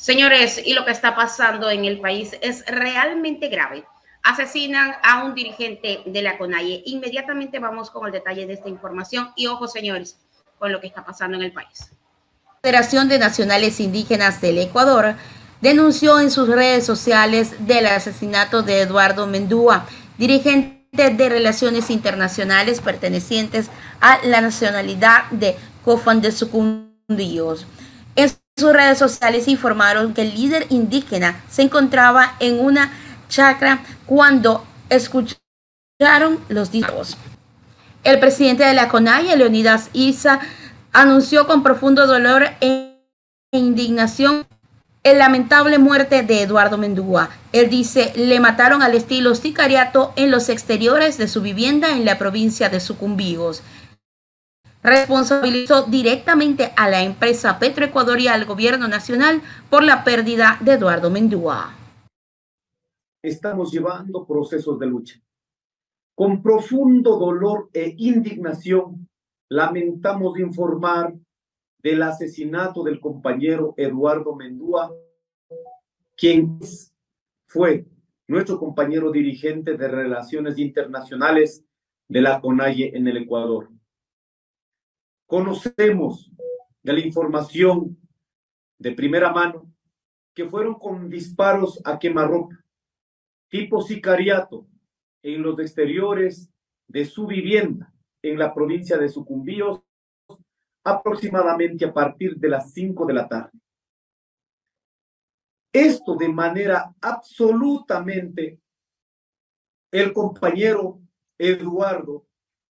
[0.00, 3.84] Señores, y lo que está pasando en el país es realmente grave.
[4.22, 6.82] Asesinan a un dirigente de la CONAIE.
[6.86, 10.16] Inmediatamente vamos con el detalle de esta información y ojo, señores,
[10.58, 11.90] con lo que está pasando en el país.
[12.46, 15.16] La Federación de Nacionales Indígenas del Ecuador
[15.60, 19.84] denunció en sus redes sociales del asesinato de Eduardo Mendúa,
[20.16, 23.68] dirigente de Relaciones Internacionales pertenecientes
[24.00, 27.66] a la nacionalidad de Cofan de Sucundíos.
[28.60, 32.92] Sus redes sociales informaron que el líder indígena se encontraba en una
[33.28, 37.16] chacra cuando escucharon los disparos.
[38.04, 40.40] El presidente de la CONAIE, Leonidas Isa,
[40.92, 42.98] anunció con profundo dolor e
[43.52, 44.46] indignación
[45.02, 47.30] el lamentable muerte de Eduardo Mendúa.
[47.52, 52.18] Él dice, le mataron al estilo sicariato en los exteriores de su vivienda en la
[52.18, 53.62] provincia de Sucumbíos
[54.82, 61.10] responsabilizó directamente a la empresa Petroecuador y al gobierno nacional por la pérdida de Eduardo
[61.10, 61.74] Mendúa.
[63.22, 65.20] Estamos llevando procesos de lucha.
[66.14, 69.08] Con profundo dolor e indignación,
[69.50, 71.14] lamentamos informar
[71.82, 74.90] del asesinato del compañero Eduardo Mendúa,
[76.16, 76.58] quien
[77.46, 77.86] fue
[78.28, 81.64] nuestro compañero dirigente de Relaciones Internacionales
[82.08, 83.70] de la CONAIE en el Ecuador
[85.30, 86.28] conocemos
[86.82, 87.96] de la información
[88.80, 89.72] de primera mano
[90.34, 92.56] que fueron con disparos a quemarropa,
[93.48, 94.66] tipo sicariato,
[95.22, 96.50] en los exteriores
[96.88, 99.80] de su vivienda en la provincia de Sucumbíos,
[100.84, 103.58] aproximadamente a partir de las 5 de la tarde.
[105.72, 108.58] Esto de manera absolutamente,
[109.92, 111.00] el compañero
[111.38, 112.26] Eduardo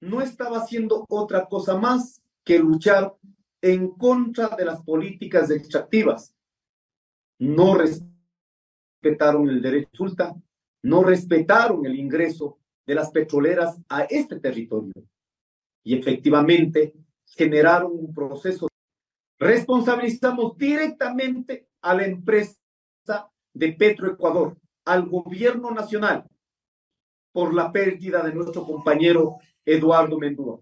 [0.00, 3.12] no estaba haciendo otra cosa más que luchar
[3.60, 6.32] en contra de las políticas extractivas.
[7.40, 10.34] No respetaron el derecho de sulta,
[10.84, 14.92] no respetaron el ingreso de las petroleras a este territorio
[15.82, 16.94] y efectivamente
[17.26, 18.68] generaron un proceso.
[19.40, 22.56] Responsabilizamos directamente a la empresa
[23.52, 26.24] de Petroecuador, al gobierno nacional,
[27.32, 30.60] por la pérdida de nuestro compañero Eduardo Mendúa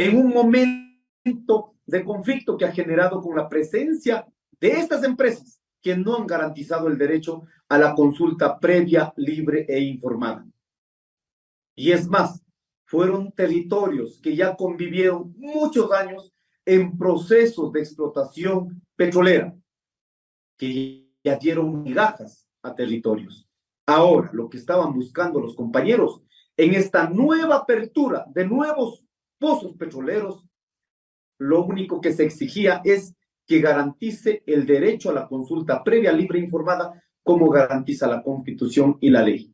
[0.00, 4.26] en un momento de conflicto que ha generado con la presencia
[4.58, 9.78] de estas empresas que no han garantizado el derecho a la consulta previa, libre e
[9.80, 10.46] informada.
[11.76, 12.42] Y es más,
[12.86, 16.32] fueron territorios que ya convivieron muchos años
[16.64, 19.54] en procesos de explotación petrolera,
[20.56, 23.46] que ya dieron migajas a territorios.
[23.84, 26.22] Ahora, lo que estaban buscando los compañeros
[26.56, 29.04] en esta nueva apertura de nuevos
[29.40, 30.44] pozos petroleros,
[31.38, 33.14] lo único que se exigía es
[33.46, 38.98] que garantice el derecho a la consulta previa, libre e informada, como garantiza la Constitución
[39.00, 39.52] y la ley.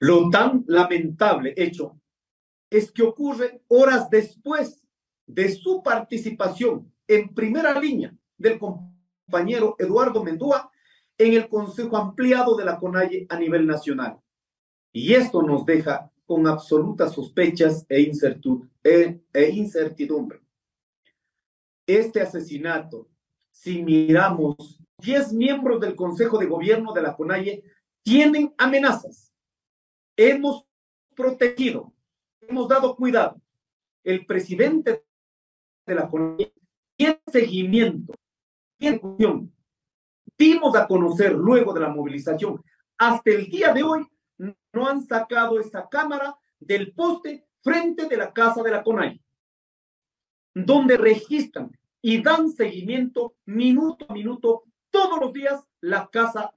[0.00, 1.98] Lo tan lamentable hecho
[2.68, 4.84] es que ocurre horas después
[5.26, 10.70] de su participación en primera línea del compañero Eduardo Mendúa
[11.16, 14.18] en el Consejo Ampliado de la CONAIE a nivel nacional.
[14.92, 18.12] Y esto nos deja con absolutas sospechas e,
[18.84, 20.42] e, e, incertidumbre.
[21.86, 23.08] Este asesinato,
[23.50, 27.64] si miramos, 10 miembros del Consejo de Gobierno de la CONAIE
[28.02, 29.32] tienen amenazas.
[30.18, 30.66] Hemos
[31.16, 31.94] protegido,
[32.42, 33.40] hemos dado cuidado.
[34.04, 35.06] El presidente
[35.86, 36.52] de la CONAIE
[36.94, 38.12] tiene seguimiento,
[38.78, 39.50] tiene cuestión.
[40.36, 42.62] Dimos a conocer luego de la movilización,
[42.98, 44.06] hasta el día de hoy,
[44.38, 49.20] no han sacado esta cámara del poste frente de la casa de la CONAI,
[50.54, 56.52] donde registran y dan seguimiento minuto a minuto todos los días la casa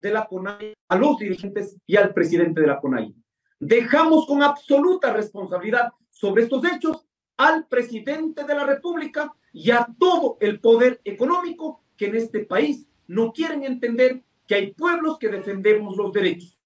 [0.00, 3.14] de la CONAI a los dirigentes y al presidente de la CONAI.
[3.60, 7.06] Dejamos con absoluta responsabilidad sobre estos hechos
[7.36, 12.88] al presidente de la República y a todo el poder económico que en este país
[13.06, 16.61] no quieren entender que hay pueblos que defendemos los derechos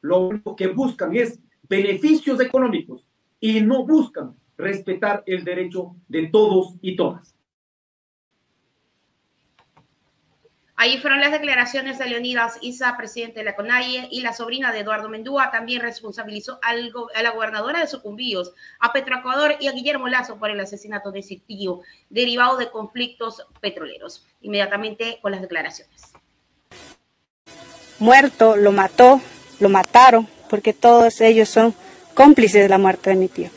[0.00, 3.08] lo único que buscan es beneficios económicos
[3.40, 7.34] y no buscan respetar el derecho de todos y todas.
[10.80, 14.78] Ahí fueron las declaraciones de Leonidas Isa, presidente de la CONAIE, y la sobrina de
[14.78, 16.72] Eduardo Mendúa también responsabilizó a
[17.20, 21.36] la gobernadora de Sucumbíos, a Petroecuador y a Guillermo Lazo por el asesinato de su
[21.40, 21.80] tío,
[22.10, 24.24] derivado de conflictos petroleros.
[24.40, 26.12] Inmediatamente con las declaraciones.
[27.98, 29.20] Muerto, lo mató,
[29.60, 31.74] lo mataron, porque todos ellos son
[32.14, 33.50] cómplices de la muerte de mi tío.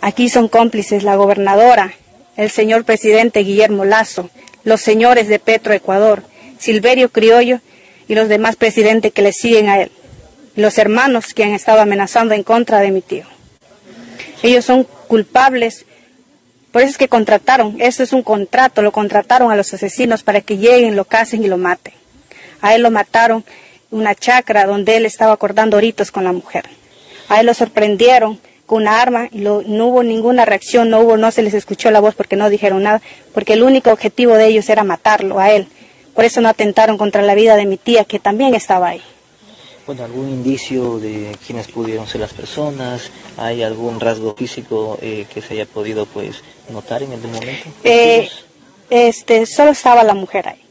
[0.00, 1.92] Aquí son cómplices la gobernadora,
[2.36, 4.30] el señor presidente Guillermo Lazo,
[4.64, 6.22] los señores de Petro Ecuador,
[6.58, 7.60] Silverio Criollo
[8.06, 9.90] y los demás presidentes que le siguen a él,
[10.54, 13.24] los hermanos que han estado amenazando en contra de mi tío.
[14.42, 15.84] Ellos son culpables,
[16.70, 20.40] por eso es que contrataron, esto es un contrato, lo contrataron a los asesinos para
[20.40, 21.94] que lleguen, lo casen y lo maten.
[22.60, 23.44] A él lo mataron
[23.90, 26.64] una chacra donde él estaba acordando oritos con la mujer.
[27.28, 31.30] A él lo sorprendieron con una arma y no hubo ninguna reacción, no hubo, no
[31.30, 33.00] se les escuchó la voz porque no dijeron nada,
[33.32, 35.68] porque el único objetivo de ellos era matarlo a él.
[36.14, 39.02] Por eso no atentaron contra la vida de mi tía, que también estaba ahí.
[39.86, 43.10] Bueno, ¿algún indicio de quiénes pudieron ser las personas?
[43.38, 47.70] ¿Hay algún rasgo físico eh, que se haya podido pues notar en el momento?
[47.84, 48.28] Eh,
[48.90, 50.67] este, solo estaba la mujer ahí.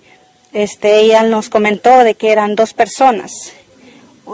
[0.58, 3.54] Este, ella nos comentó de que eran dos personas.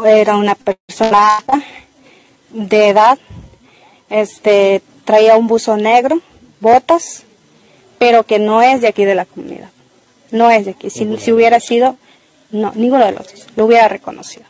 [0.06, 1.44] Era una persona
[2.50, 3.20] de edad,
[4.10, 6.22] este, traía un buzo negro,
[6.62, 7.24] botas,
[8.00, 9.70] pero que no es de aquí de la comunidad.
[10.31, 10.90] No es de aquí.
[10.90, 11.98] Si, si hubiera sido,
[12.52, 14.46] no, ninguno de los dos lo hubiera reconocido.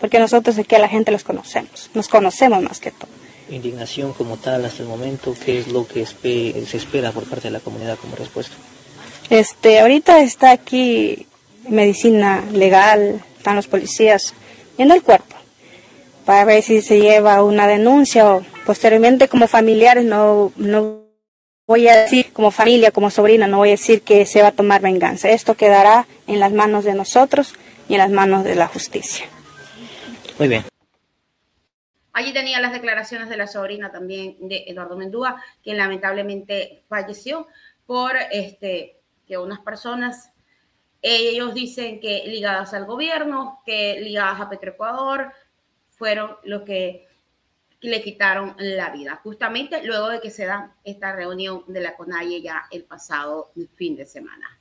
[0.00, 3.10] Porque nosotros aquí a la gente los conocemos, nos conocemos más que todo.
[3.50, 7.52] Indignación como tal hasta el momento, ¿qué es lo que se espera por parte de
[7.52, 8.56] la comunidad como respuesta?
[9.30, 11.26] Este, ahorita está aquí
[11.68, 14.34] medicina legal, están los policías
[14.76, 15.36] viendo el cuerpo
[16.24, 21.00] para ver si se lleva una denuncia o posteriormente como familiares no, no
[21.66, 24.52] voy a decir, como familia, como sobrina, no voy a decir que se va a
[24.52, 25.30] tomar venganza.
[25.30, 27.54] Esto quedará en las manos de nosotros
[27.88, 29.26] y en las manos de la justicia.
[30.38, 30.64] Muy bien.
[32.12, 37.46] Allí tenía las declaraciones de la sobrina también de Eduardo Mendúa, quien lamentablemente falleció
[37.86, 38.99] por este,
[39.30, 40.32] que unas personas,
[41.00, 45.32] ellos dicen que ligadas al gobierno, que ligadas a Petroecuador,
[45.90, 47.06] fueron los que
[47.80, 52.42] le quitaron la vida, justamente luego de que se da esta reunión de la CONAIE
[52.42, 54.60] ya el pasado fin de semana.